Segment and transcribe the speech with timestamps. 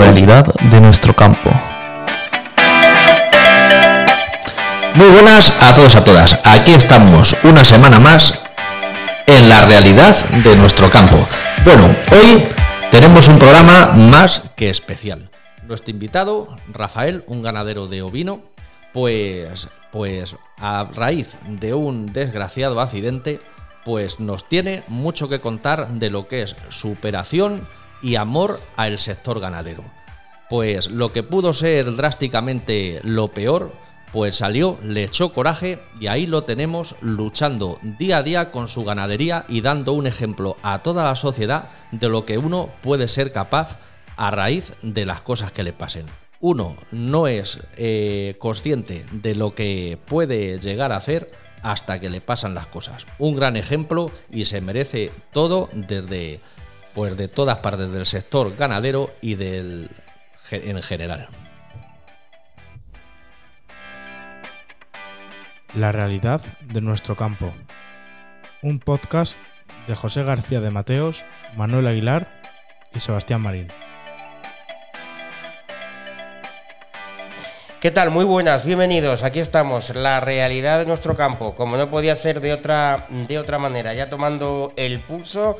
[0.00, 1.50] realidad de nuestro campo.
[4.94, 6.40] Muy buenas a todos a todas.
[6.42, 8.34] Aquí estamos una semana más
[9.26, 11.18] en la realidad de nuestro campo.
[11.66, 12.44] Bueno, hoy
[12.90, 15.30] tenemos un programa más que especial.
[15.64, 18.40] Nuestro invitado, Rafael, un ganadero de ovino,
[18.94, 23.40] pues, pues a raíz de un desgraciado accidente,
[23.84, 27.68] pues nos tiene mucho que contar de lo que es superación
[28.02, 29.84] y amor al sector ganadero.
[30.48, 33.72] Pues lo que pudo ser drásticamente lo peor,
[34.12, 38.84] pues salió, le echó coraje y ahí lo tenemos luchando día a día con su
[38.84, 43.32] ganadería y dando un ejemplo a toda la sociedad de lo que uno puede ser
[43.32, 43.78] capaz
[44.16, 46.06] a raíz de las cosas que le pasen.
[46.40, 51.30] Uno no es eh, consciente de lo que puede llegar a hacer
[51.62, 53.06] hasta que le pasan las cosas.
[53.18, 56.40] Un gran ejemplo y se merece todo desde
[56.94, 59.90] pues de todas partes del sector ganadero y del
[60.50, 61.28] en general.
[65.74, 67.54] La realidad de nuestro campo.
[68.62, 69.40] Un podcast
[69.86, 71.24] de José García de Mateos,
[71.56, 72.28] Manuel Aguilar
[72.92, 73.68] y Sebastián Marín.
[77.80, 78.10] ¿Qué tal?
[78.10, 79.24] Muy buenas, bienvenidos.
[79.24, 83.58] Aquí estamos, la realidad de nuestro campo, como no podía ser de otra, de otra
[83.58, 85.58] manera, ya tomando el pulso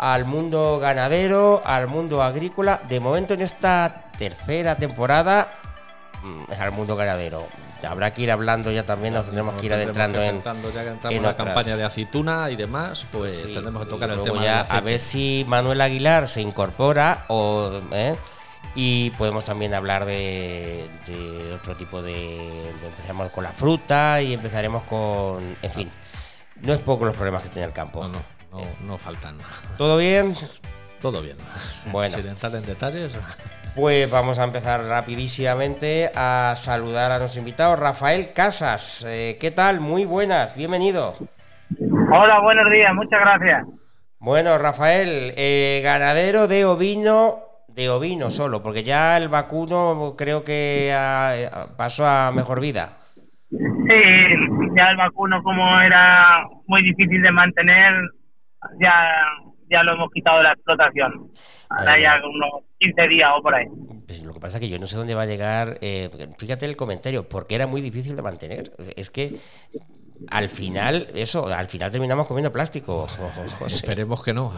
[0.00, 2.80] al mundo ganadero, al mundo agrícola.
[2.88, 5.50] De momento en esta tercera temporada,
[6.22, 7.46] mm, al mundo ganadero
[7.86, 11.36] habrá que ir hablando ya también, nos tendremos que ir adentrando en, ya en la
[11.36, 14.42] campaña de aceituna y demás, pues tendremos que tocar el tema.
[14.42, 18.16] Ya a ver si Manuel Aguilar se incorpora o ¿eh?
[18.74, 20.88] y podemos también hablar de,
[21.54, 22.70] otro tipo de.
[22.84, 25.56] Empezamos con la fruta y empezaremos con.
[25.62, 25.90] En fin,
[26.62, 28.02] no es poco los problemas que tiene el campo.
[28.02, 28.39] No, no,
[28.86, 29.36] no, faltan.
[29.78, 30.32] ¿Todo bien?
[31.00, 31.36] Todo bien.
[31.90, 32.16] Bueno.
[32.16, 33.18] Sin entrar en detalles.
[33.74, 39.06] Pues vamos a empezar rapidísimamente a saludar a nuestro invitado, Rafael Casas.
[39.08, 39.80] Eh, ¿Qué tal?
[39.80, 41.14] Muy buenas, bienvenido.
[42.12, 43.66] Hola, buenos días, muchas gracias.
[44.18, 47.38] Bueno, Rafael, eh, ganadero de ovino,
[47.68, 50.92] de ovino solo, porque ya el vacuno creo que
[51.76, 52.98] pasó a mejor vida.
[53.50, 54.02] Sí,
[54.76, 57.94] ya el vacuno como era muy difícil de mantener,
[58.80, 59.24] ya,
[59.68, 61.30] ya lo hemos quitado de la explotación.
[61.68, 63.66] Ahora ya unos 15 días o por ahí.
[64.06, 65.78] Pues lo que pasa es que yo no sé dónde va a llegar.
[65.80, 68.72] Eh, fíjate el comentario, porque era muy difícil de mantener.
[68.96, 69.36] Es que
[70.28, 73.08] al final, eso, al final terminamos comiendo plástico.
[73.66, 74.52] Esperemos que no.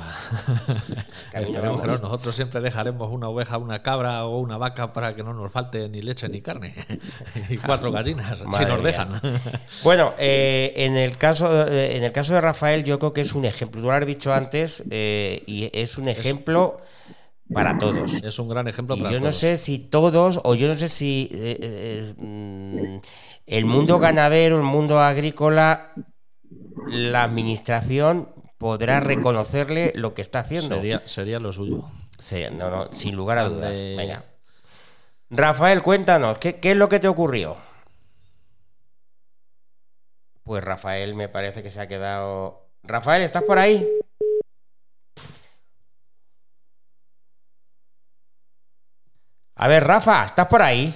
[1.32, 1.98] Esperemos que no.
[1.98, 5.88] Nosotros siempre dejaremos una oveja, una cabra o una vaca para que no nos falte
[5.88, 6.74] ni leche ni carne.
[7.48, 9.20] y cuatro gallinas, si nos dejan.
[9.84, 13.44] bueno, eh, en, el caso, en el caso de Rafael, yo creo que es un
[13.44, 13.80] ejemplo.
[13.80, 16.78] Tú lo has dicho antes, eh, y es un ejemplo
[17.52, 18.22] para todos.
[18.22, 21.28] Es un gran ejemplo y yo no sé si todos, o yo no sé si
[21.32, 22.98] eh, mm,
[23.46, 25.92] el mundo ganadero, el mundo agrícola,
[26.88, 30.80] la administración podrá reconocerle lo que está haciendo.
[31.06, 31.84] Sería, lo suyo.
[32.56, 33.78] no, no, sin lugar a dudas.
[33.78, 34.24] Venga.
[35.30, 37.56] Rafael, cuéntanos, ¿qué, ¿qué es lo que te ocurrió?
[40.44, 42.68] Pues Rafael me parece que se ha quedado...
[42.82, 43.88] Rafael, ¿estás por ahí?
[49.62, 50.92] A ver, Rafa, ¿estás por ahí?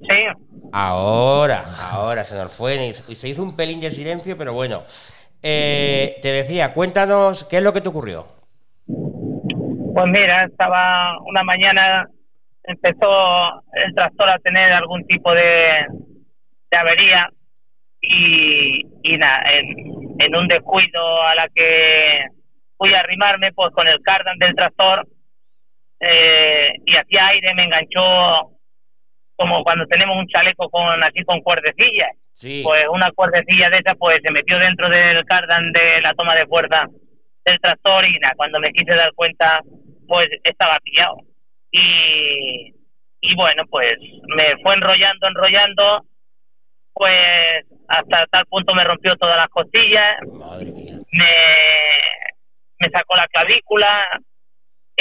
[0.00, 0.68] Sí.
[0.70, 2.76] Ahora, ahora se nos fue
[3.08, 4.82] y se hizo un pelín de silencio, pero bueno.
[5.42, 8.26] Eh, te decía, cuéntanos qué es lo que te ocurrió.
[8.86, 12.06] Pues mira, estaba una mañana,
[12.64, 15.86] empezó el tractor a tener algún tipo de,
[16.76, 17.30] avería
[18.02, 22.26] y, y nada, en, en, un descuido a la que
[22.76, 25.08] fui a arrimarme, pues con el cardan del tractor
[26.00, 28.50] eh, y hacía aire, me enganchó
[29.36, 32.10] como cuando tenemos un chaleco con así con cuerdecillas.
[32.62, 36.46] Pues una cuerdecilla de esa pues se metió dentro del cardan de la toma de
[36.46, 36.86] fuerza
[37.44, 39.60] del tractor y nada, cuando me quise dar cuenta
[40.06, 41.16] pues estaba pillado.
[41.70, 42.74] Y,
[43.20, 43.98] y bueno, pues
[44.36, 46.04] me fue enrollando, enrollando,
[46.92, 50.18] pues hasta tal punto me rompió todas las costillas,
[51.12, 51.32] Me,
[52.78, 54.04] me sacó la clavícula,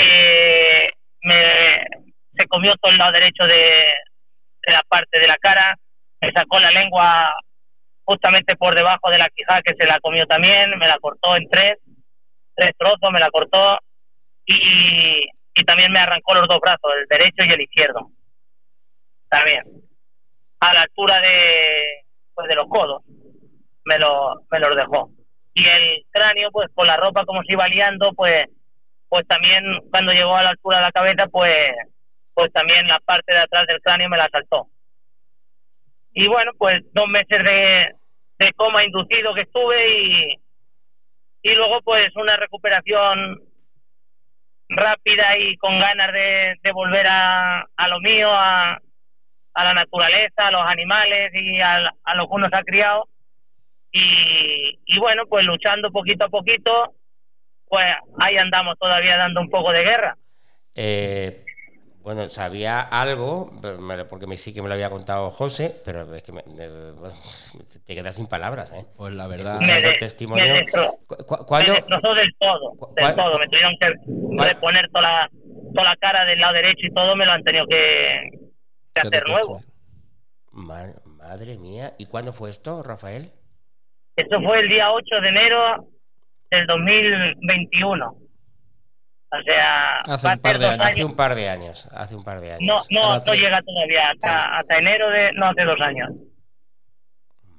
[0.01, 0.89] eh,
[1.23, 1.83] me,
[2.33, 3.83] se comió todo el lado derecho de,
[4.67, 5.75] la parte de la cara,
[6.21, 7.33] me sacó la lengua
[8.03, 11.47] justamente por debajo de la quijada que se la comió también, me la cortó en
[11.49, 11.79] tres,
[12.55, 13.79] tres trozos, me la cortó
[14.45, 15.25] y,
[15.55, 18.09] y también me arrancó los dos brazos, el derecho y el izquierdo.
[19.29, 19.63] También.
[20.59, 22.03] A la altura de,
[22.33, 23.03] pues de los codos
[23.85, 25.09] me lo, me los dejó.
[25.53, 28.47] Y el cráneo, pues con la ropa como se iba liando, pues
[29.09, 31.75] pues también cuando llegó a la altura de la cabeza, pues
[32.33, 34.67] pues también la parte de atrás del cráneo me la saltó.
[36.13, 40.39] Y bueno, pues dos meses de, coma inducido que estuve y,
[41.43, 43.41] y luego pues una recuperación
[44.69, 48.79] rápida y con ganas de, de volver a, a lo mío, a,
[49.53, 53.07] a la naturaleza, a los animales y a, a lo que uno se ha criado.
[53.91, 56.93] Y, y bueno, pues luchando poquito a poquito,
[57.69, 57.85] pues
[58.19, 60.17] ahí andamos todavía dando un poco de guerra.
[60.75, 61.45] Eh,
[62.01, 63.51] bueno, sabía algo,
[64.09, 66.41] porque me, sí que me lo había contado José, pero es que me,
[67.85, 68.85] te quedas sin palabras, ¿eh?
[68.97, 69.59] Pues la verdad.
[69.59, 73.39] Me, de, testimonio, me, destrozó, me destrozó del todo, del todo.
[73.39, 75.29] Me tuvieron que poner toda la,
[75.73, 78.29] toda la cara del lado derecho y todo, me lo han tenido que,
[78.95, 79.61] que hacer nuevo.
[80.51, 83.29] Madre mía, ¿y cuándo fue esto, Rafael?
[84.15, 85.87] Esto fue el día 8 de enero
[86.51, 88.15] del 2021.
[89.31, 90.81] O sea, hace un, par de años.
[90.81, 91.89] hace un par de años.
[91.93, 92.87] Hace un par de años.
[92.89, 94.09] No, no, no llega todavía.
[94.09, 95.31] Hasta, hasta, enero de.
[95.33, 96.09] No, hace dos años.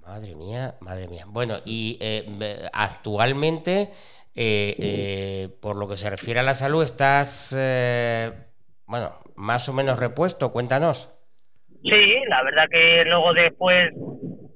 [0.01, 1.25] Madre mía, madre mía.
[1.29, 2.25] Bueno, y eh,
[2.73, 3.91] actualmente,
[4.35, 7.55] eh, eh, por lo que se refiere a la salud, estás.
[7.57, 8.33] Eh,
[8.87, 10.51] bueno, más o menos repuesto.
[10.51, 11.13] Cuéntanos.
[11.83, 13.93] Sí, la verdad que luego después.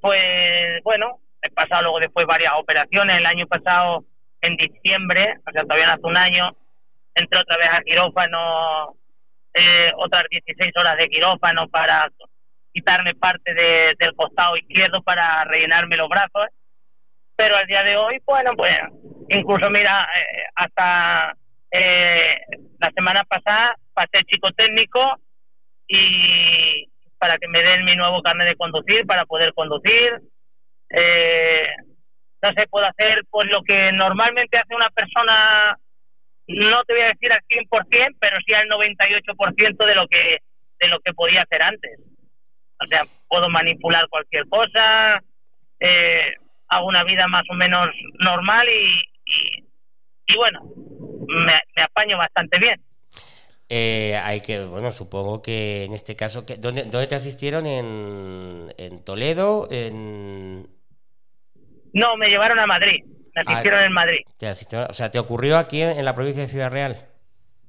[0.01, 3.19] Pues bueno, he pasado luego después varias operaciones.
[3.19, 4.05] El año pasado,
[4.45, 6.51] en diciembre, o sea, todavía hace un año
[7.15, 8.95] entré otra vez a quirófano,
[9.55, 12.09] eh, otras 16 horas de quirófano para
[12.73, 16.49] quitarme parte de, del costado izquierdo para rellenarme los brazos.
[17.37, 18.73] Pero al día de hoy, bueno, pues
[19.29, 21.35] incluso mira, eh, hasta
[21.71, 22.41] eh,
[22.79, 25.01] la semana pasada pasé chico técnico
[25.89, 26.87] y
[27.19, 30.21] para que me den mi nuevo carnet de conducir, para poder conducir.
[30.91, 31.67] Eh,
[32.45, 35.79] no se puede hacer pues lo que normalmente hace una persona
[36.47, 40.39] no te voy a decir al 100%, pero sí al 98% de lo que
[40.79, 41.99] de lo que podía hacer antes.
[42.83, 45.23] O sea, puedo manipular cualquier cosa,
[45.81, 46.35] eh,
[46.69, 47.89] hago una vida más o menos
[48.19, 49.63] normal y,
[50.27, 50.61] y, bueno,
[51.29, 52.79] me, me, apaño bastante bien.
[53.71, 57.67] Eh, hay que, bueno, supongo que en este caso, que, ¿dónde, ¿dónde te asistieron?
[57.67, 59.69] ¿En, ¿En Toledo?
[59.71, 60.74] ¿En...?
[61.95, 63.03] No, me llevaron a Madrid.
[63.35, 64.21] Me ah, asistieron en Madrid.
[64.39, 66.97] Te o sea, ¿te ocurrió aquí en, la provincia de Ciudad Real?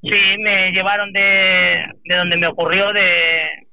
[0.01, 3.65] Sí, me llevaron de, de donde me ocurrió, de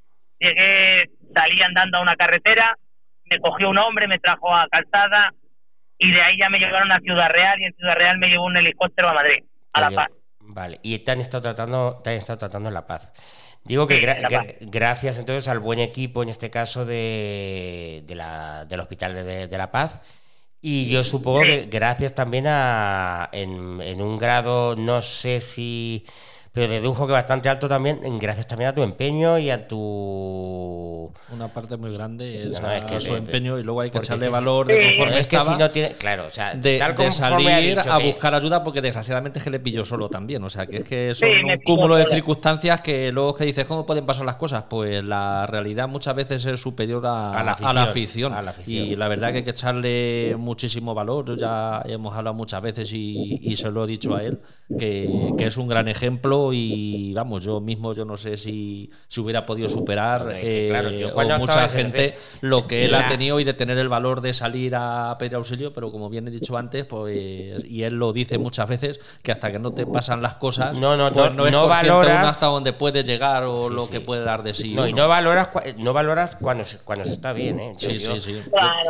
[0.42, 2.76] llegué, salí andando a una carretera,
[3.24, 5.32] me cogió un hombre, me trajo a Calzada
[5.98, 8.46] y de ahí ya me llevaron a Ciudad Real y en Ciudad Real me llevó
[8.46, 10.08] un helicóptero a Madrid, a La Paz.
[10.40, 13.12] Vale, y te han estado tratando, te han estado tratando en La Paz.
[13.64, 18.80] Digo que sí, gracias entonces al buen equipo, en este caso de, de la, del
[18.80, 20.00] Hospital de, de La Paz,
[20.64, 26.04] y yo supongo que gracias también a, en, un grado, no sé si
[26.52, 31.10] pero dedujo que bastante alto también, gracias también a tu empeño y a tu...
[31.32, 34.84] Una parte muy grande es, que su empeño y luego hay que echarle valor de
[34.84, 36.78] conforme es que si no tiene, claro, o sea, de,
[37.10, 40.78] salir a buscar ayuda porque desgraciadamente es que le pilló solo también, o sea, que
[40.78, 44.36] es que son un cúmulo de circunstancias que luego que dices, ¿cómo pueden pasar las
[44.36, 44.64] cosas?
[44.68, 48.34] Pues la realidad muchas veces es superior a, la, afición,
[48.66, 53.38] Y la verdad que hay que echarle muchísimo valor, ya hemos hablado muchas veces y,
[53.40, 54.38] y se lo he dicho a él,
[54.78, 59.20] que, que es un gran ejemplo y vamos, yo mismo yo no sé si, si
[59.20, 63.76] hubiera podido superar eh, o mucha gente lo que él ha tenido y de tener
[63.78, 67.82] el valor de salir a pedir auxilio, pero como bien he dicho antes, pues y
[67.82, 71.12] él lo dice muchas veces, que hasta que no te pasan las cosas, no, no,
[71.12, 74.74] pues no, no, valoras hasta donde puedes llegar o lo que puede dar de sí.
[74.74, 77.74] No, y no valoras, no valoras cuando, cuando se está bien, ¿eh?
[77.76, 78.42] sí, sí, sí.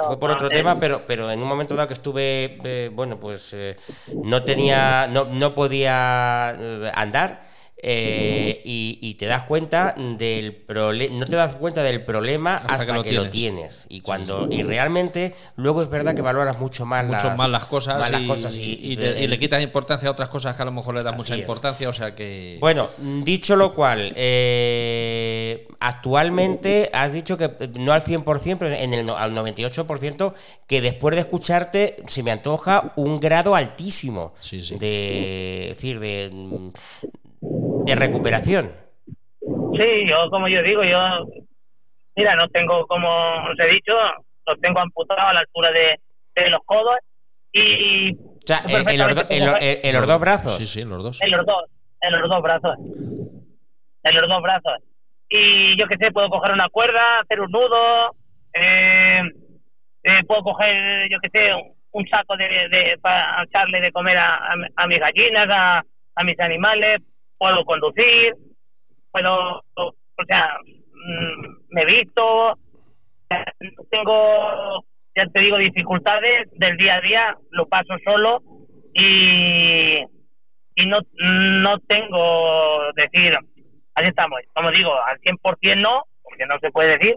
[0.07, 3.53] fue por otro tema, pero, pero en un momento dado que estuve, eh, bueno, pues
[3.55, 3.77] eh,
[4.23, 6.51] no tenía, no, no podía
[6.95, 7.42] andar
[7.85, 13.13] eh, y, te das cuenta del problema, no te das cuenta del problema hasta, que,
[13.13, 13.87] lo, tienes.
[13.89, 17.65] Y cuando y realmente luego es verdad que valoras mucho más, mucho las, más las
[17.65, 20.95] cosas, y, las cosas y, le quitas importancia a otras cosas que a lo mejor
[20.95, 21.89] le das mucha importancia.
[21.89, 22.59] O sea que.
[22.61, 22.89] Bueno,
[23.25, 29.35] dicho lo cual, eh, actualmente has dicho que no al 100%, pero en el, al
[29.35, 30.35] 98%,
[30.69, 36.31] que después de escucharte se me antoja un grado altísimo de, decir, de
[37.85, 38.71] de recuperación.
[39.41, 40.99] Sí, yo como yo digo, yo,
[42.17, 43.93] mira, no tengo, como os he dicho,
[44.47, 45.99] los tengo amputados a la altura de,
[46.35, 46.97] de los codos
[47.53, 48.15] y...
[48.15, 50.57] O sea, en, los, dos brazos.
[50.57, 51.23] Sí, sí, en los dos.
[51.23, 51.65] En los dos,
[52.01, 52.77] en los dos brazos.
[54.03, 54.79] En los dos brazos.
[55.29, 58.17] Y yo qué sé, puedo coger una cuerda, hacer un nudo,
[58.53, 59.23] eh,
[60.03, 61.53] eh, puedo coger, yo qué sé,
[61.93, 65.83] un saco de, de, para echarle de comer a, a, mis gallinas, a,
[66.17, 67.01] a mis animales,
[67.43, 68.35] puedo conducir,
[69.11, 72.57] puedo, o sea, mm, me visto,
[73.91, 74.85] tengo,
[75.17, 78.43] ya te digo, dificultades del día a día, lo paso solo
[78.95, 80.03] y,
[80.77, 83.37] y no, no tengo decir,
[83.97, 87.17] ahí estamos, como digo, al 100% no, porque no se puede decir,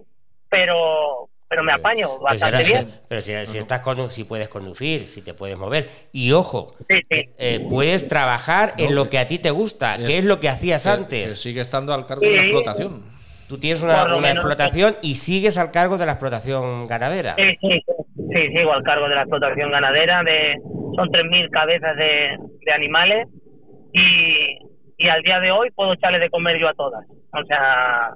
[0.50, 2.88] pero pero me apaño bastante bien.
[3.08, 5.88] Pero si, estás con, si puedes conducir, si te puedes mover.
[6.12, 10.40] Y ojo, eh, puedes trabajar en lo que a ti te gusta, que es lo
[10.40, 11.42] que hacías antes.
[11.42, 13.04] sigue estando al cargo de la explotación.
[13.48, 17.36] Tú tienes una, explotación y sigues al cargo de la explotación ganadera.
[17.36, 17.84] Sí, sí,
[18.16, 20.24] sí, sigo al cargo de la explotación ganadera.
[20.24, 20.56] De,
[20.96, 23.28] son 3.000 cabezas de, de animales
[23.94, 24.58] y,
[24.98, 27.06] y al día de hoy puedo echarle de comer yo a todas.
[27.34, 28.14] O sea,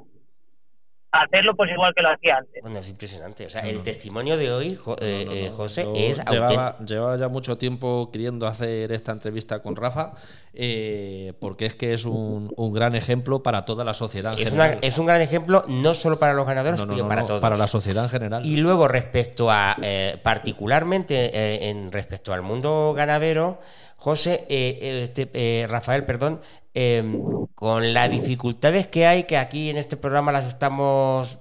[1.11, 2.61] hacerlo pues igual que lo hacía antes.
[2.61, 3.45] Bueno, es impresionante.
[3.45, 8.09] O sea, el testimonio de hoy, eh, eh, José, es llevaba, llevaba, ya mucho tiempo
[8.11, 10.13] queriendo hacer esta entrevista con Rafa,
[10.53, 14.39] eh, porque es que es un, un, gran ejemplo para toda la sociedad.
[14.39, 17.41] En es, es un gran ejemplo no solo para los ganaderos, sino para todos.
[17.41, 18.45] Para la sociedad en general.
[18.45, 19.77] Y luego, respecto a,
[20.23, 23.59] particularmente en respecto al mundo ganadero,
[23.97, 26.39] José, este, Rafael, perdón,
[26.81, 27.21] Em,
[27.55, 31.37] con las dificultades que hay, que aquí en este programa las estamos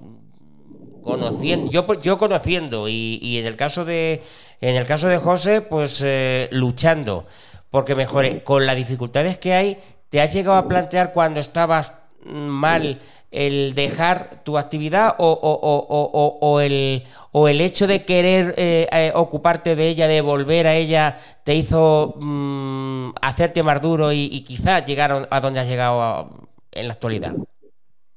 [1.04, 4.20] conociendo, yo, yo conociendo y, en el caso de
[4.60, 7.24] en el caso de José, pues eh, luchando
[7.70, 8.42] porque mejore.
[8.42, 9.78] Con las dificultades que hay,
[10.08, 11.94] ¿te has llegado a plantear cuando estabas
[12.28, 12.98] mal
[13.30, 19.12] el dejar tu actividad o, o, o, el, o el hecho de querer eh, eh,
[19.14, 24.44] ocuparte de ella, de volver a ella, te hizo mm, hacerte más duro y, y
[24.44, 26.30] quizás llegar a donde has llegado
[26.72, 27.32] en la actualidad?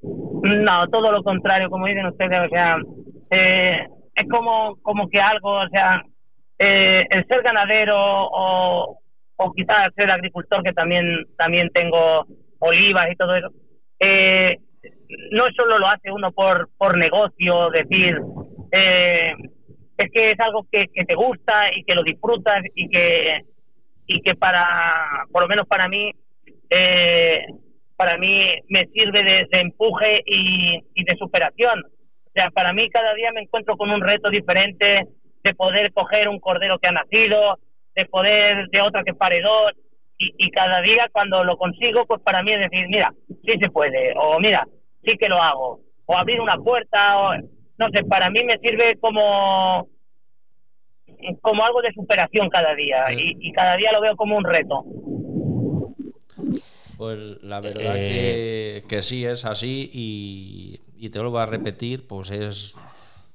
[0.01, 2.77] No, todo lo contrario, como dicen ustedes, o sea,
[3.31, 6.03] eh, es como, como que algo, o sea,
[6.57, 8.99] el ser ganadero o,
[9.35, 11.05] o quizás ser agricultor, que también,
[11.37, 12.25] también tengo
[12.59, 13.49] olivas y todo eso,
[14.03, 14.57] eh,
[15.31, 18.17] no solo lo hace uno por, por negocio, decir,
[18.71, 19.33] eh,
[19.97, 23.41] es que es algo que, te gusta y que lo disfrutas y que,
[24.07, 26.11] y que para, por lo menos para mí,
[26.69, 27.45] eh,
[27.95, 31.83] para mí me sirve de, empuje y, de superación.
[31.85, 35.05] O sea, para mí cada día me encuentro con un reto diferente
[35.43, 37.59] de poder coger un cordero que ha nacido,
[37.93, 39.73] de poder de otra que pare dos,
[40.21, 43.69] y, y cada día cuando lo consigo, pues para mí es decir, mira, sí se
[43.69, 44.67] puede, o mira,
[45.03, 45.79] sí que lo hago.
[46.05, 47.35] O abrir una puerta, o
[47.77, 49.87] no sé, para mí me sirve como
[51.41, 54.83] como algo de superación cada día y, cada día lo veo como un reto.
[56.97, 62.07] Pues la verdad que, que, sí es así y, y te lo voy a repetir,
[62.07, 62.75] pues es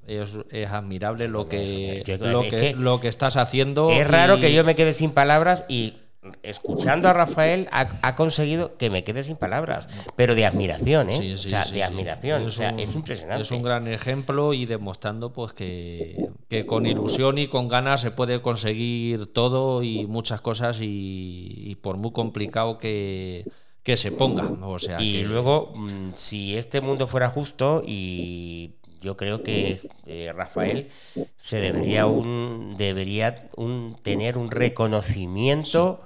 [0.07, 3.88] es, es, admirable lo que, lo que, lo que estás haciendo.
[3.90, 5.95] Es raro que yo me quede sin palabras y
[6.42, 11.35] escuchando a Rafael, ha, conseguido que me quede sin palabras, pero de admiración, ¿eh?
[11.35, 13.42] o sea, de admiración, es, o sea, es impresionante.
[13.42, 18.11] Es un gran ejemplo y demostrando pues que, que, con ilusión y con ganas se
[18.11, 23.45] puede conseguir todo y muchas cosas y, por muy complicado que,
[23.83, 24.50] que se ponga.
[24.62, 30.33] O sea, y luego, mm, si este mundo fuera justo y yo creo que eh,
[30.35, 30.88] Rafael
[31.37, 36.00] se debería un debería un tener un reconocimiento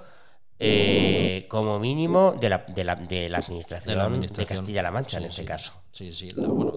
[0.63, 5.43] eh, como mínimo de la, de la, de la administración de, Castilla-La Mancha en este
[5.43, 5.73] caso.
[5.91, 6.73] Sí, sí, bueno,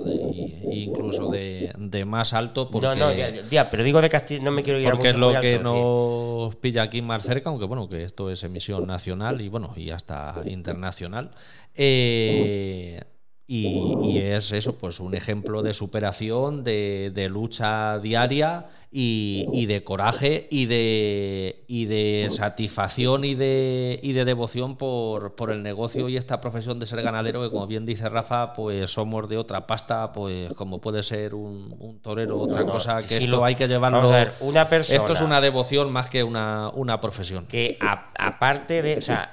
[0.71, 2.71] incluso de, más alto.
[2.71, 5.39] Porque, no, no, ya, pero digo de Castilla, no me quiero ir Porque es lo
[5.39, 9.75] que nos pilla aquí más cerca, aunque bueno, que esto es emisión nacional y bueno,
[9.77, 11.31] y hasta internacional.
[11.75, 13.03] Eh,
[13.47, 20.67] y, es eso, pues un ejemplo de superación, de lucha diaria y, de coraje y
[20.67, 26.41] de, y de satisfacción y de, y de devoción por, por, el negocio y esta
[26.41, 30.53] profesión de ser ganadero, que como bien dice Rafa, pues somos de otra pasta, pues
[30.55, 34.09] como puede ser un, torero, otra cosa, que esto hay que llevarlo.
[34.39, 37.47] una persona, esto es una devoción más que una, una profesión.
[37.47, 39.29] Que aparte de, o sea,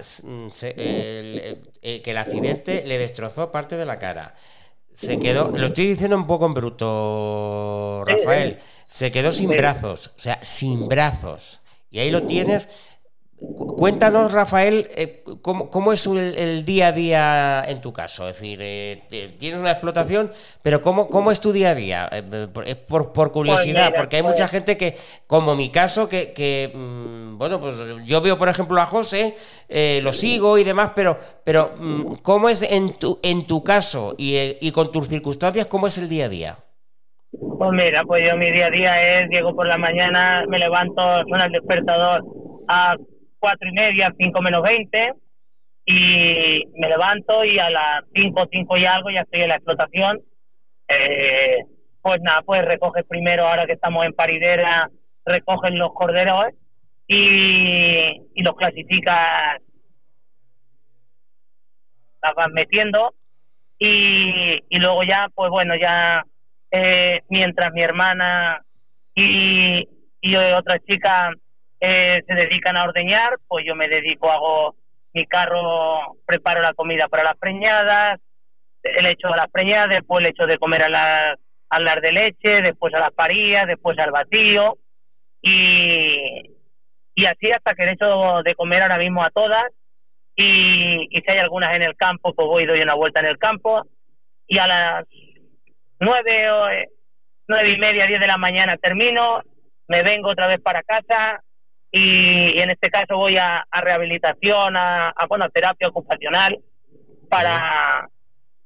[0.59, 4.33] que el accidente le destrozó parte de la cara.
[4.93, 8.57] Se quedó, lo estoy diciendo un poco en bruto, Rafael.
[8.91, 11.61] Se quedó sin brazos, o sea, sin brazos.
[11.91, 12.67] Y ahí lo tienes.
[13.77, 18.27] Cuéntanos, Rafael, eh, cómo, es el, día a día en tu caso.
[18.27, 20.29] Es decir, eh, tienes una explotación,
[20.61, 22.09] pero ¿cómo, cómo es tu día a día?
[22.11, 26.09] Eh, es por, por, curiosidad, pues porque hay mucha pues gente que, como mi caso,
[26.09, 29.37] que, mm, bueno, pues yo veo, por ejemplo, a José,
[30.03, 34.57] lo sigo y demás, pero, pero mm, ¿cómo es en tu, en tu caso y,
[34.59, 36.59] y con tus circunstancias, cómo es el día a día?
[37.31, 41.23] Pues mira, pues yo mi día a día es, llego por la mañana, me levanto,
[41.27, 42.23] suena el despertador
[42.67, 42.97] a
[43.39, 45.13] cuatro y media, cinco menos veinte,
[45.85, 50.19] y me levanto y a las 5, 5 y algo ya estoy en la explotación.
[50.89, 51.59] Eh,
[52.01, 54.89] pues nada, pues recoges primero, ahora que estamos en paridera,
[55.25, 56.47] recogen los corderos
[57.07, 59.61] y, y los clasificas,
[62.21, 63.13] las vas metiendo
[63.79, 66.23] y, y luego ya, pues bueno, ya
[66.71, 68.61] eh, mientras mi hermana
[69.13, 69.87] y,
[70.21, 71.31] y otra chica
[71.79, 74.75] eh, se dedican a ordeñar, pues yo me dedico, hago
[75.13, 78.19] mi carro, preparo la comida para las preñadas,
[78.83, 82.11] el hecho de las preñadas, después el hecho de comer a las, a las de
[82.11, 84.77] leche, después a las parías, después al batido
[85.41, 86.55] y,
[87.15, 89.71] y así hasta que el hecho de comer ahora mismo a todas
[90.35, 93.25] y, y si hay algunas en el campo, pues voy y doy una vuelta en
[93.25, 93.83] el campo
[94.47, 95.05] y a las
[96.01, 96.89] nueve o eh,
[97.47, 99.41] nueve y media, diez de la mañana termino,
[99.87, 101.41] me vengo otra vez para casa
[101.91, 106.57] y, en este caso voy a, rehabilitación, a, a, bueno, terapia ocupacional
[107.29, 108.07] para,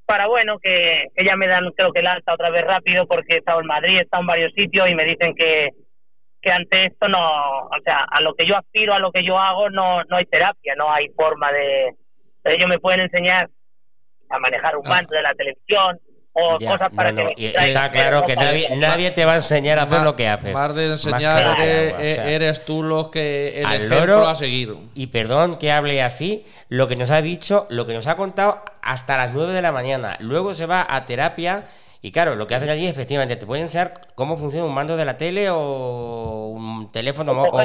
[0.05, 3.35] para bueno, que, que ya me dan creo que el alta otra vez rápido porque
[3.35, 5.69] he estado en Madrid, he estado en varios sitios y me dicen que,
[6.41, 9.37] que ante esto no, o sea, a lo que yo aspiro, a lo que yo
[9.39, 11.95] hago, no, no hay terapia, no hay forma de...
[12.43, 13.49] Ellos me pueden enseñar
[14.29, 15.97] a manejar un mando de la televisión,
[16.37, 20.01] o cosas para que está claro que nadie, nadie te va a enseñar a hacer
[20.01, 20.53] lo que haces.
[20.53, 24.75] Más de enseñar eres, tú los que el ejemplo a seguir.
[24.93, 28.61] Y perdón que hable así, lo que nos ha dicho, lo que nos ha contado
[28.81, 30.17] hasta las 9 de la mañana.
[30.19, 31.63] Luego se va a terapia
[32.01, 35.05] y claro, lo que hacen allí efectivamente te puede enseñar cómo funciona un mando de
[35.05, 37.61] la tele o un teléfono o,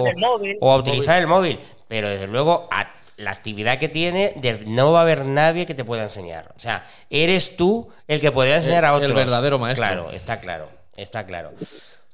[0.61, 1.59] o, a utilizar el móvil,
[1.89, 4.35] pero desde luego a la actividad que tiene,
[4.67, 6.53] no va a haber nadie que te pueda enseñar.
[6.57, 9.11] O sea, eres tú el que podría enseñar a otros.
[9.11, 9.87] El verdadero maestro.
[9.87, 11.53] Claro, está claro, está claro.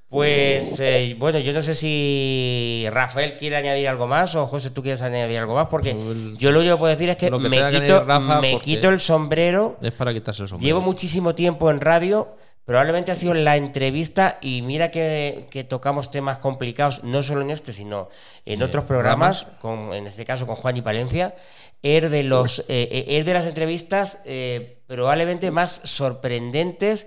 [0.08, 4.82] Pues eh, bueno, yo no sé si Rafael quiere añadir algo más o José, tú
[4.82, 5.96] quieres añadir algo más, porque
[6.38, 8.06] yo lo único que puedo decir es que, me, quito,
[8.40, 9.76] me quito el sombrero.
[9.82, 10.66] Es para quitarse el sombrero.
[10.66, 16.38] Llevo muchísimo tiempo en radio Probablemente ha sido la entrevista y mira que, tocamos temas
[16.38, 18.08] complicados, no solo en este, sino
[18.44, 21.36] en otros programas, con, en este caso con Juan y Palencia,
[21.80, 27.06] es de, los, eh, eh, de las entrevistas eh, probablemente más sorprendentes,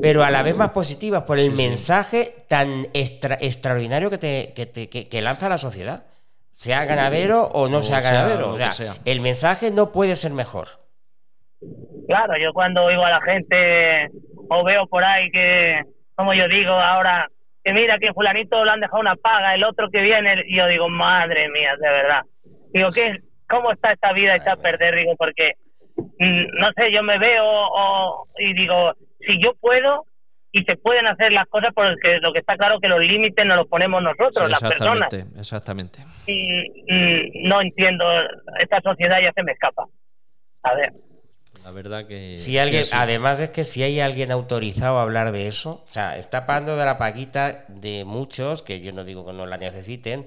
[0.00, 5.48] pero a la vez más positivas, por el mensaje tan extraordinario que, te, que, lanza
[5.48, 6.06] la sociedad,
[6.50, 8.50] sea ganadero o no sea, ganadero.
[8.50, 10.82] O sea, el mensaje no puede ser mejor.
[12.08, 14.10] Claro, yo cuando oigo a la gente
[14.52, 15.82] o veo por ahí que,
[16.14, 17.28] como yo digo ahora,
[17.64, 20.66] que mira que fulanito le han dejado una paga, el otro que viene, y yo
[20.66, 22.22] digo, madre mía, de verdad.
[22.72, 24.96] Digo, ¿qué, ¿cómo está esta vida está a perder?
[24.96, 25.52] Digo, porque,
[25.96, 30.04] mm, no sé, yo me veo o, y digo, si yo puedo
[30.50, 33.56] y se pueden hacer las cosas, porque lo que está claro que los límites nos
[33.56, 35.08] los ponemos nosotros, las personas.
[35.38, 36.00] Exactamente.
[36.26, 38.04] Y mm, no entiendo,
[38.60, 39.86] esta sociedad ya se me escapa.
[40.64, 40.92] A ver.
[41.64, 42.36] La verdad que.
[42.38, 46.16] Si alguien, además es que si hay alguien autorizado a hablar de eso, o sea,
[46.18, 50.26] está pagando de la paquita de muchos, que yo no digo que no la necesiten,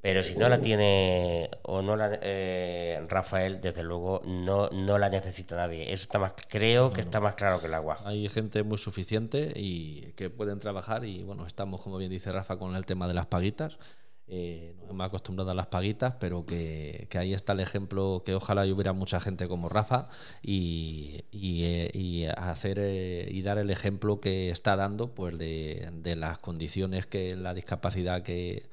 [0.00, 5.08] pero si no la tiene o no la eh, Rafael, desde luego no, no la
[5.08, 5.92] necesita nadie.
[5.92, 7.98] Eso está más, creo que está más claro que el agua.
[8.04, 12.56] Hay gente muy suficiente y que pueden trabajar y bueno, estamos como bien dice Rafa
[12.56, 13.78] con el tema de las paguitas
[14.28, 18.62] eh, nos hemos acostumbrado a las paguitas, pero que, ahí está el ejemplo que ojalá
[18.66, 20.08] hubiera mucha gente como Rafa
[20.42, 27.06] y, eh, hacer eh, y dar el ejemplo que está dando pues de, las condiciones
[27.06, 28.68] que la discapacidad que,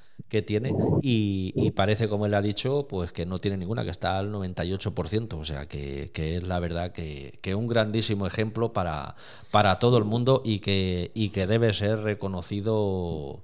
[0.47, 0.73] tiene.
[1.03, 5.33] Y, parece como él ha dicho pues que no tiene ninguna que está al 98%
[5.33, 9.15] o sea que, es la verdad que, que, un grandísimo ejemplo para,
[9.51, 13.43] para todo el mundo y que, y que debe ser reconocido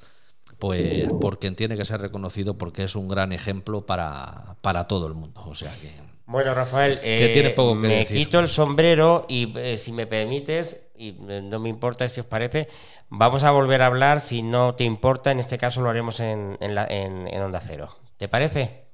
[0.59, 5.13] pues porque tiene que ser reconocido porque es un gran ejemplo para, para todo el
[5.13, 5.41] mundo.
[5.45, 5.89] O sea que.
[6.25, 11.59] Bueno, Rafael, eh, me quito el sombrero y eh, si me permites, y eh, no
[11.59, 12.67] me importa si os parece,
[13.07, 16.55] vamos a volver a hablar, si no te importa, en este caso lo haremos en,
[16.59, 17.89] en, la, en, Onda Cero.
[18.17, 18.89] ¿Te parece?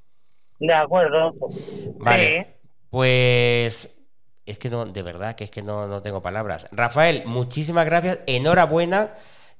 [0.59, 1.33] De acuerdo.
[1.97, 2.55] Vale.
[2.89, 3.97] Pues
[4.45, 6.67] es que no, de verdad que es que no, no tengo palabras.
[6.71, 9.09] Rafael, muchísimas gracias, enhorabuena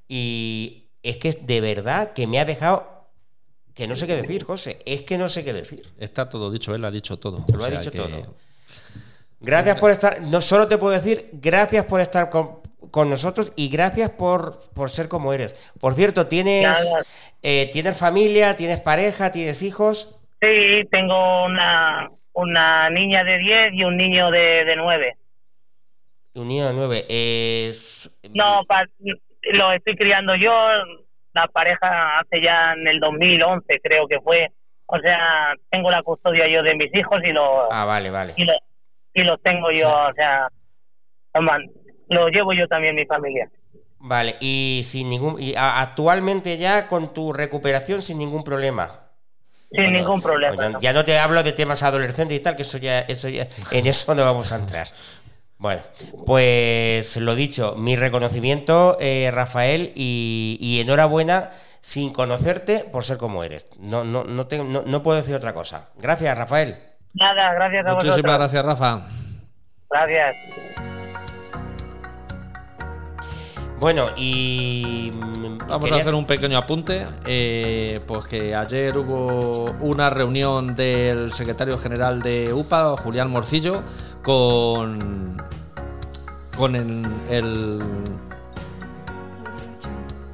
[0.08, 2.96] y es que de verdad que me ha dejado
[3.76, 4.80] que no sé qué decir, José.
[4.86, 5.84] Es que no sé qué decir.
[6.00, 7.44] Está todo dicho, él ha dicho todo.
[7.54, 8.36] Lo ha dicho todo.
[9.42, 10.22] Gracias por estar.
[10.22, 15.10] No solo te puedo decir, gracias por estar con, nosotros y gracias por, por, ser
[15.10, 15.74] como eres.
[15.80, 16.78] Por cierto, ¿tienes,
[17.44, 20.18] eh, ¿tienes familia, tienes pareja, tienes hijos?
[20.40, 25.18] Sí, tengo una, una niña de 10 y un niño de, de 9.
[26.36, 27.06] Un niño de 9.
[27.10, 27.74] Eh,
[28.34, 28.62] no,
[29.54, 30.52] lo estoy criando yo,
[31.34, 34.52] la pareja hace ya en el 2011 creo que fue,
[34.88, 38.34] o sea, tengo la custodia yo de mis hijos y los Ah, vale, vale.
[38.38, 38.58] y los
[39.14, 40.48] y los tengo yo, o sea,
[42.10, 43.50] lo llevo yo también mi familia.
[44.00, 45.42] Vale, y sin ningún.
[45.42, 48.88] Y actualmente ya con tu recuperación sin ningún problema.
[49.72, 50.56] Sin Bueno, ningún problema.
[50.56, 50.80] bueno, ¿no?
[50.80, 53.88] Ya no te hablo de temas adolescentes y tal, que eso ya, eso ya, en
[53.88, 54.88] eso no vamos a entrar.
[55.58, 55.82] Bueno,
[56.26, 61.50] pues lo dicho, mi reconocimiento, eh, Rafael, y, y enhorabuena
[61.82, 63.68] sin conocerte por ser como eres.
[63.80, 65.90] No, no, no, tengo- no, no puedo decir otra cosa.
[65.98, 66.78] Gracias, Rafael.
[67.14, 68.38] Nada, gracias a Muchísimas vosotros.
[68.40, 69.06] gracias, Rafa.
[69.90, 70.36] Gracias.
[73.80, 75.12] Bueno, y.
[75.14, 81.34] mm, Vamos a hacer un pequeño apunte, eh, pues que ayer hubo una reunión del
[81.34, 83.82] secretario general de UPA, Julián Morcillo,
[84.24, 85.42] con,
[86.56, 87.80] con el, el-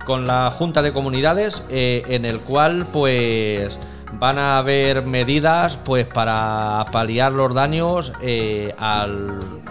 [0.05, 3.79] con la Junta de Comunidades, eh, en el cual pues
[4.19, 8.73] van a haber medidas pues para paliar los daños eh,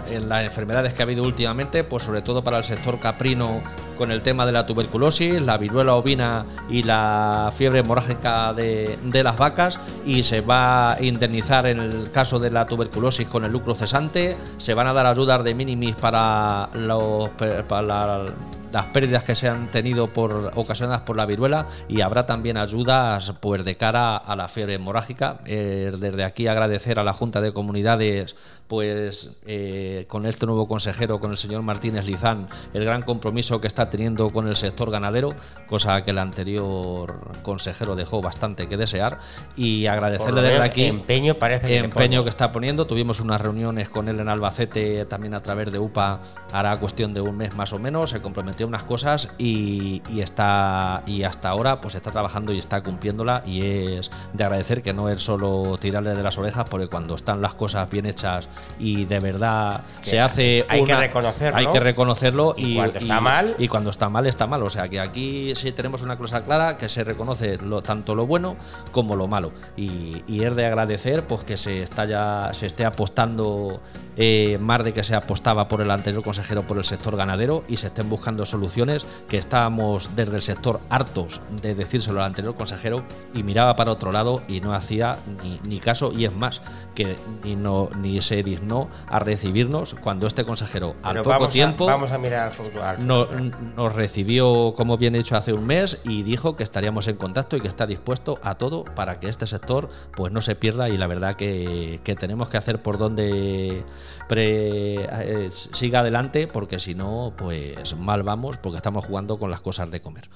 [0.09, 3.61] en las enfermedades que ha habido últimamente, pues sobre todo para el sector caprino
[3.97, 9.23] con el tema de la tuberculosis, la viruela ovina y la fiebre hemorrágica de, de
[9.23, 9.79] las vacas.
[10.05, 14.35] Y se va a indemnizar en el caso de la tuberculosis con el lucro cesante,
[14.57, 17.29] se van a dar ayudas de minimis para los
[17.67, 18.25] para la-
[18.71, 23.33] las pérdidas que se han tenido por ocasionadas por la viruela y habrá también ayudas
[23.39, 25.39] pues de cara a la fiebre hemorrágica.
[25.45, 28.35] Eh, desde aquí agradecer a la Junta de Comunidades
[28.67, 33.67] pues eh, con este nuevo consejero, con el señor Martínez Lizán, el gran compromiso que
[33.67, 35.29] está teniendo con el sector ganadero,
[35.67, 39.19] cosa que el anterior consejero dejó bastante que desear
[39.57, 42.87] y agradecerle desde aquí Empeño parece que empeño que está poniendo.
[42.87, 46.21] Tuvimos unas reuniones con él en Albacete, también a través de UPA,
[46.53, 48.11] hará cuestión de un mes más o menos.
[48.11, 52.81] Se comprometió unas cosas y, y está y hasta ahora pues está trabajando y está
[52.81, 53.61] cumpliéndola y
[53.97, 57.53] es de agradecer que no es solo tirarle de las orejas, porque cuando están las
[57.53, 61.57] cosas bien hechas y de verdad Que se hace hay que reconocerlo.
[61.57, 64.63] hay que reconocerlo Y cuando está mal- y cuando está mal está mal.
[64.63, 68.25] O sea que aquí sí tenemos una cosa clara que se reconoce lo, tanto lo
[68.25, 68.55] bueno
[68.91, 69.51] como lo malo.
[69.77, 73.79] Y, y es de agradecer pues que se está ya se esté apostando
[74.17, 77.77] eh, más de que se apostaba por el anterior consejero por el sector ganadero y
[77.77, 83.03] se estén buscando soluciones que estábamos desde el sector hartos de decírselo al anterior consejero
[83.33, 86.61] y miraba para otro lado y no hacía ni, ni caso y es más
[86.95, 91.53] que ni no ni se dignó a recibirnos cuando este consejero al Pero poco vamos,
[91.53, 92.83] tiempo a, vamos a mirar al futuro.
[92.83, 93.57] al no- futuro.
[93.75, 97.55] nos recibió, como bien he dicho, hace un mes y dijo que estaríamos en contacto
[97.55, 100.97] y que está dispuesto a todo para que este sector pues no se pierda y
[100.97, 103.83] la verdad que, que tenemos que hacer por donde
[104.27, 105.05] pre-
[105.45, 109.91] eh, siga adelante porque si no pues mal vamos porque estamos jugando con las cosas
[109.91, 110.29] de comer.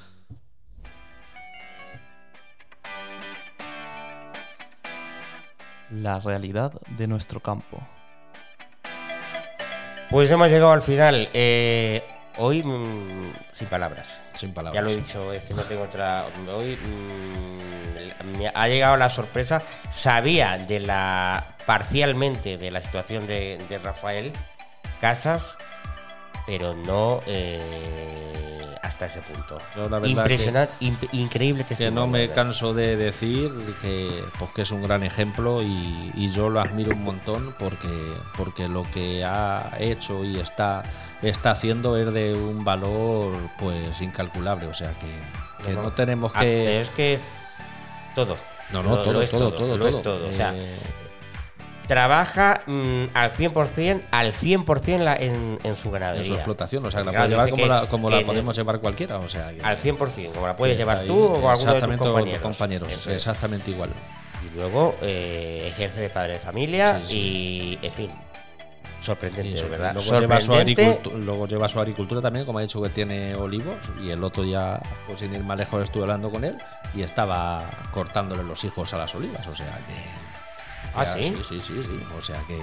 [5.92, 7.80] La realidad de nuestro campo.
[10.10, 11.30] Pues hemos llegado al final.
[11.34, 12.04] Eh,
[12.38, 14.22] hoy, mm, sin palabras.
[14.34, 14.76] Sin palabras.
[14.76, 16.26] Ya lo he dicho, es que no tengo otra.
[16.56, 19.62] Hoy mm, me ha llegado la sorpresa.
[19.90, 21.56] Sabía de la.
[21.66, 24.32] parcialmente de la situación de, de Rafael
[25.00, 25.58] Casas,
[26.46, 29.58] pero no eh, hasta ese punto.
[30.08, 32.00] Impresionante, imp- increíble que testimonio.
[32.02, 36.50] no me canso de decir que pues que es un gran ejemplo y, y yo
[36.50, 37.88] lo admiro un montón porque
[38.38, 40.84] porque lo que ha hecho y está
[41.22, 45.94] está haciendo es de un valor pues incalculable o sea que, que No, no, no.
[45.94, 47.20] tenemos Ah, que es que
[48.14, 48.38] todo.
[48.72, 50.18] no no todo todo todo, todo lo es todo.
[50.18, 50.76] todo, o sea, Eh,
[51.88, 56.26] Trabaja mm, al 100%, al 100% la- en, en su en ganadería.
[56.28, 58.56] su explotación o sea que la puede llevar como que- la como la en- podemos
[58.56, 61.82] llevar cualquiera o sea que- Al 100%, como la puedes llevar tú o alguno de
[61.82, 62.42] tus compañeros.
[62.42, 63.16] compañeros Eso es.
[63.18, 63.90] exactamente igual
[64.52, 68.12] Y luego eh, ejerce de padre de familia Sí, y, en fin,
[69.00, 69.94] sorprendente, eso, verdad.
[69.94, 74.10] Luego lleva, su luego lleva su agricultura también, como ha dicho que tiene olivos, y
[74.10, 76.58] el otro ya, pues sin ir más lejos, estuve hablando con él
[76.96, 80.25] y estaba cortándole los hijos a las olivas, o sea que...
[80.96, 81.36] ¿Ah, ya, sí?
[81.44, 82.60] Sí, sí, sí, o sea que...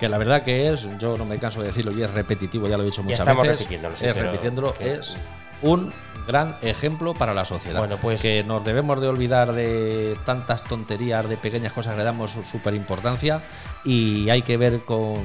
[0.00, 2.76] Que la verdad que es, yo no me canso de decirlo y es repetitivo, ya
[2.76, 3.58] lo he dicho Ya muchas estamos veces.
[3.60, 5.16] repitiéndolo, sí, es repitiéndolo, que- es
[5.62, 5.90] un
[6.26, 7.78] gran ejemplo para la sociedad.
[7.78, 12.04] Bueno, pues- que nos debemos de olvidar de tantas tonterías, de pequeñas cosas que le
[12.04, 13.40] damos súper importancia
[13.86, 15.24] y hay que ver con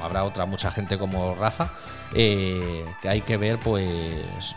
[0.00, 1.72] habrá otra mucha gente como Rafa
[2.14, 4.56] eh, que hay que ver pues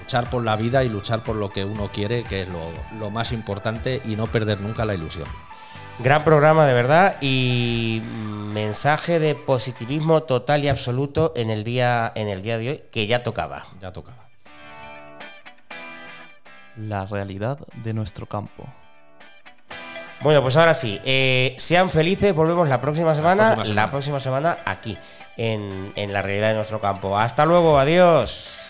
[0.00, 3.10] luchar por la vida y luchar por lo que uno quiere que es lo, lo
[3.10, 5.26] más importante y no perder nunca la ilusión
[5.98, 12.28] Gran programa, de verdad, y mensaje de positivismo total y absoluto en el día, en
[12.28, 13.64] el día de hoy, que ya tocaba.
[13.80, 14.28] ya tocaba
[16.76, 18.66] La realidad de nuestro campo.
[20.20, 23.82] Bueno, pues ahora sí, eh, sean felices, volvemos la próxima semana, próxima semana.
[23.82, 24.98] la próxima semana aquí,
[25.36, 27.18] en, en la realidad de nuestro campo.
[27.18, 28.66] Hasta luego, adiós.